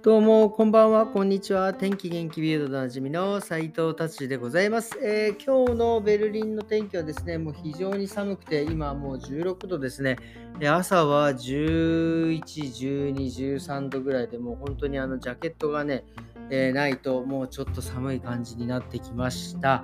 [0.00, 1.74] どうも、こんばんは、こんにちは。
[1.74, 10.16] 天気元気ビュードでおなじみの斉藤達治でございます、えー、今日のベルリンの天気はですね、もう非常に寒くて、今もう16度ですね。
[10.64, 13.12] 朝は11、12、
[13.56, 16.04] 13度ぐらいで、もう本当にあのジャケットがね、
[16.48, 19.82] えー、ないともうちょっと寒い感じになってきました。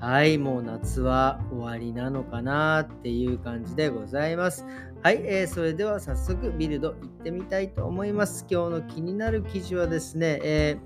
[0.00, 4.64] はい、もう夏は終わりなのかなっていう感じでございます。
[5.00, 8.44] はい、えー、それでは早速ビルド行ってみたいと思います。
[8.50, 10.76] 今日の気になる記事はですね、え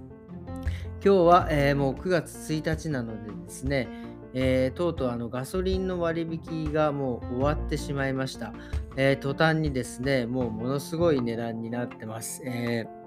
[1.00, 3.88] ー、今日は、えー、もう9月1日なのでですね、
[4.34, 8.52] えー、とうとうあのガソリンの割引がもう終わってしまいました。
[8.96, 12.42] え途端にですね、もうものすごい値段になってます。
[12.44, 13.02] えー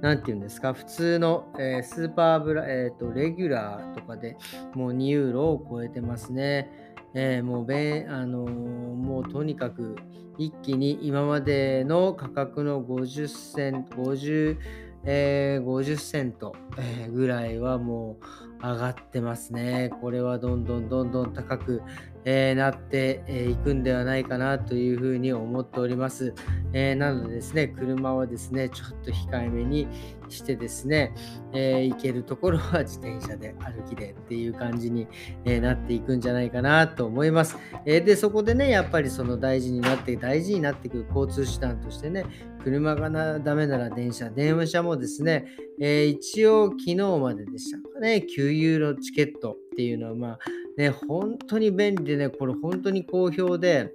[0.00, 4.36] 何て言うんですか、普通の、えー、スーパーブラ、えーと、レギュラーとかで
[4.74, 6.87] もう2ユーロを超えてますね。
[7.14, 9.96] えー、もうべあのー、もうとにかく
[10.38, 14.56] 一気に今までの価格の50セント、50、
[15.04, 19.90] えー、50セント、えぐらいはもう上がってますね。
[20.00, 21.82] これはどんどんどんどん高く、
[22.24, 26.34] えー、なってい、えー、くんではないかなというふうに思っております。
[26.72, 29.86] えー、なのでですね、車はですね、ちょっと控えめに
[30.28, 31.14] してですね、
[31.52, 35.06] え、行けるところは自転車で歩きでっていう感じに、
[35.44, 37.56] えなっていくんじゃないかなと思います。
[37.86, 42.24] えで、そこでね、やっぱりその大事になって、大事になってくる交通手段としてね、
[42.62, 45.46] 車がなダメなら電車、電車もですね、
[45.80, 50.38] え一応昨日まででしたかね、9ユーロチケットっていうのは、まあ、
[50.76, 53.92] ね、本当に便利でね、これ本当に好評で、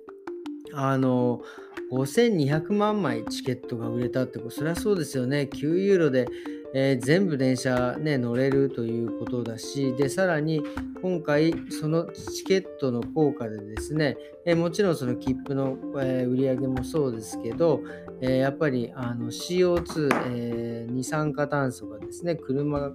[0.73, 1.41] あの、
[1.91, 5.49] 5200万枚チケットが売れたって、そりゃそうですよね。
[5.51, 6.27] 9ユーロで、
[6.75, 10.63] えー、全部電車ね、乗れるということだし、で、さらに
[11.01, 17.81] 今回、そのチケットの効果でですね、えー、もちろんその切符の、えー、売り上げもそうですけど、
[18.21, 22.93] えやっぱり CO2、え二酸化炭素がですね、車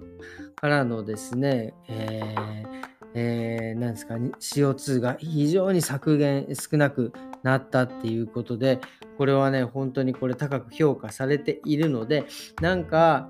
[0.59, 8.79] からのですね、えーえー、なんですか、ね CO2 が非常に削減、少なくなったっていうことで、
[9.17, 12.25] これはね、本当にこれ高く評価されているので、
[12.61, 13.29] なんか、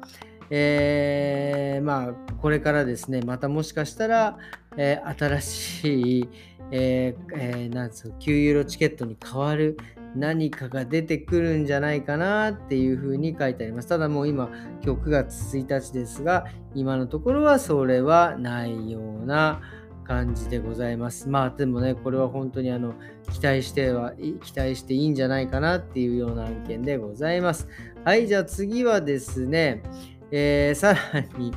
[0.50, 4.38] えー、まあ、これからですね、またもしかしたら、
[4.76, 6.30] えー、新しい、
[6.72, 9.78] えーえー、なんですか、9ユーロチケットに変わる
[10.16, 13.88] 何かが出てくるんじゃないかなっていうふうに書いてあります。
[13.88, 14.50] ただもう今、
[14.84, 19.62] 今日9月1日ですが、今のところはそれはないような
[20.06, 21.30] 感じでございます。
[21.30, 22.94] まあでもね、これは本当にあの
[23.32, 27.68] 期待しては、期待していいんじゃないかなっていうような案件でございます。
[28.04, 29.84] はい、じゃあ次はですね、
[30.32, 31.54] えー、さらに、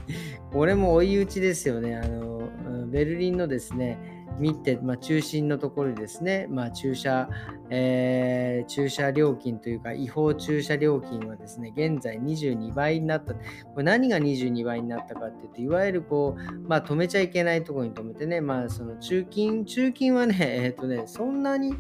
[0.53, 1.97] これも追い打ちですよね。
[1.97, 2.43] あの、
[2.89, 7.29] ベルリンのですね、見て、まあ、中心のところですね、まあ、駐車、
[7.71, 13.35] えー、駐車料金というか、違法駐車料金はですね、現在22倍になった。
[13.35, 13.41] こ
[13.79, 21.75] れ何が22倍になったかっていうと、いわゆるこう、まあ、止めちゃいけないところに止めてね、まあ、その中金、中金はね、 えっ、とね、そんなに、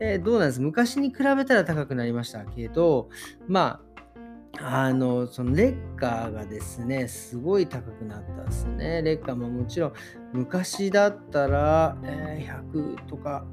[0.00, 3.08] えー、どうなんです昔に比べたら高くなりましたけど、
[3.48, 3.87] まあ、
[4.60, 9.02] あの、そのレッカーがですね、すごい高くなったですね。
[9.02, 9.92] レッカーももちろん
[10.32, 13.46] 昔だったら、え、100とか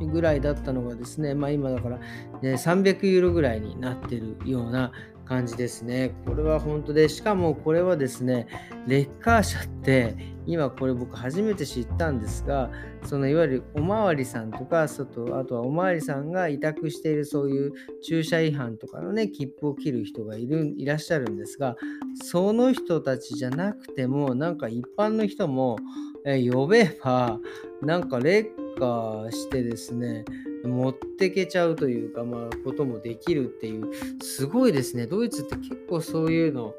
[0.00, 1.98] ぐらいだったのがですね、まあ今だから、
[2.42, 4.92] ね、300ユーロぐらいになってるような
[5.24, 6.14] 感じですね。
[6.24, 8.46] これは本当で、しかもこれはですね、
[8.86, 12.70] レッカー車って今これ僕初めて知ったんですが、
[13.04, 17.72] そのいわゆるおまわりさんとか、外あとはおまわりさんが委託しているそういう
[18.02, 21.76] 駐車違反とかのね、切符を切る人がいるいらっしゃるんですが、
[22.14, 25.76] その人たちじゃなくても、なんか一般の人も、
[26.24, 27.38] 呼べば、
[27.82, 30.24] なんかレかしてですね、
[30.64, 33.90] 持ってけちゃうというか、まあ、こともできるっていう、
[34.22, 35.06] すごいですね。
[35.06, 36.74] ドイツって結構そういうの、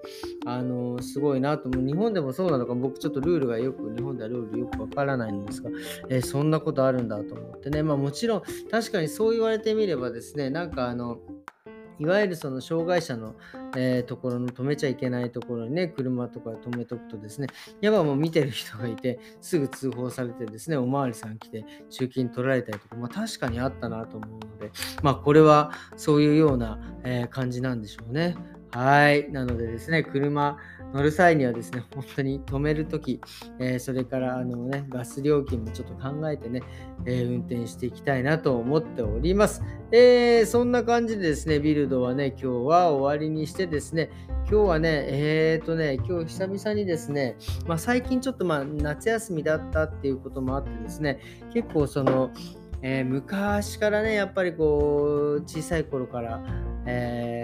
[0.46, 1.86] あの、すごいなと思う。
[1.86, 5.70] 日本でもそうなのか、僕ちょっとルールがよく、日本ではルールよくわからないんですが、
[6.10, 7.84] えー、そんなことあるんだと思ってね。
[7.84, 11.19] まあもちろん、確かにそう言われてみればですね、なんかあの、
[12.00, 13.36] いわゆるその障害者の、
[13.75, 17.48] えー、ところの止めちゃいけないところにね、車とか止めとくとですね、
[17.81, 24.72] やっぱもう見てる人がいて、すぐ通報されてですね、おまわりさん来て、集金取られたりとか、まあ確かにあったなと思うので、
[25.04, 28.36] まあこれはそういうような、えー、感じなんでしょうね。
[28.71, 29.31] はい。
[29.31, 30.57] なのでですね、車
[30.94, 33.19] 乗る際にはですね、本当に止めるとき、
[33.60, 36.62] えー、それからあの、ね、ガス料金もちょっと考えてね、
[37.06, 39.63] えー、運転していきたいなと思っております。
[39.92, 44.12] えー、そんな感じでですね、ビルドはね、今日は終わりにしてですね、
[44.51, 51.19] 今日はね、えーとね、今日久々にですね、まあ、最近ちょっとまあ夏休みだったっていうこともあってですね、
[51.54, 52.30] 結構その、
[52.81, 56.42] え、昔からね、やっぱりこう、小さい頃から、
[56.86, 57.38] えー、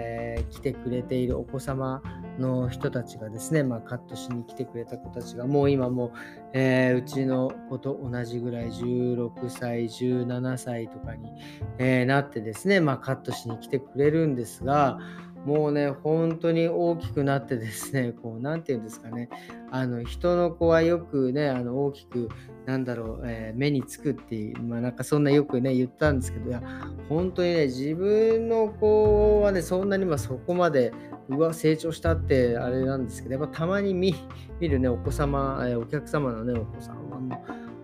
[0.50, 2.02] 来てくれているお子様
[2.38, 6.12] の人たちがですね、まあ、カットしに来てくれた子たちがもう今もう、
[6.52, 11.30] えー、うちの子と同じぐらい16歳17歳とかに、
[11.78, 14.98] えー、なってですね、まあ、カットしに来てくれるんですが
[15.46, 19.28] もうね、本当に大きくなってですね、こう、なんて言うんですかね、
[19.70, 22.28] あの、人の子はよくね、あの、大きく、
[22.66, 26.60] なんだろう、えー、目につくっていう、まあなんかそんなよくね、言ったんですけど、いや、
[27.08, 30.92] 本当にね、自分の子はね、そんなにまそこまで、
[31.28, 34.14] うわ、成長したってあれなんですけど、やっぱたまに見
[34.60, 37.05] るね、お子様、えー、お客様のね、お子さん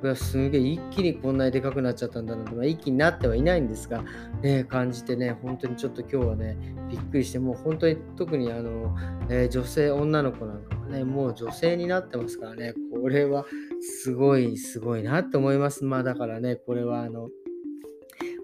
[0.08, 4.04] わ、すげえ一気にこんなにでかくなっちゃったんだなと、まあ、一気になってはいないんですが、
[4.43, 6.56] ね、感じてね、本当にちょっと今日はね、
[6.90, 8.96] びっくりして、もう本当に特にあの、
[9.28, 13.44] えー、女性、女の子なんかもね、もう女性になってますからね、これは
[13.81, 15.84] すごい、すごいなって思います。
[15.84, 17.28] まあだからね、これはあの、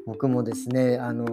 [0.08, 1.26] 僕もですね、あの、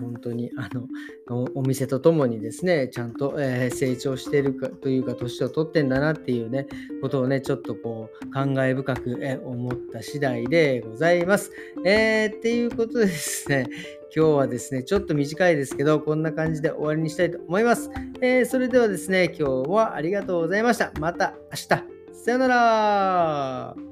[0.00, 6.66] 本当に、あの、お店とともにですね、ちゃんと、えー、成長してるかというか、年を取ってんだなっていうね、
[7.00, 11.52] ことをね、ちょっとこう、感慨深く、え思った次第でございます。
[11.84, 13.68] えー、っていうことでですね、
[14.14, 17.88] 今日はですね、ちょっと短いですけど、こんな感じで終わりにしたいと思います。
[18.20, 20.90] えー、それではですね、今日はありがとうございました。
[20.98, 21.84] また明日。
[22.24, 23.91] さよなら